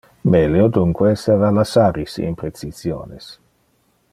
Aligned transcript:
Melio 0.33 0.65
dunque 0.77 1.11
esseva 1.11 1.51
lassar 1.57 1.95
iste 2.05 2.21
imprecisiones. 2.31 3.29